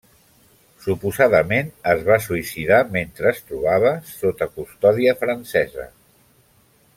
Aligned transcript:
Suposadament 0.85 1.69
es 1.91 2.01
va 2.07 2.17
suïcidar 2.27 2.79
mentre 2.95 3.29
es 3.33 3.43
trobava 3.51 3.93
sota 4.15 4.49
custòdia 4.57 5.15
francesa. 5.21 5.87